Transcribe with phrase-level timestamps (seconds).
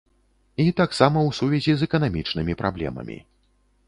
[0.61, 3.19] І таксама ў сувязі з эканамічнымі праблемамі.